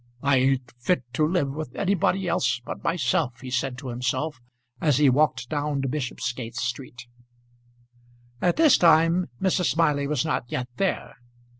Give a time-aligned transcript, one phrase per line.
[0.23, 4.41] "I ain't fit to live with anybody else but myself," he said to himself,
[4.81, 7.05] as he walked down Bishopsgate Street.
[8.41, 9.65] At this time Mrs.
[9.69, 11.17] Smiley was not yet there.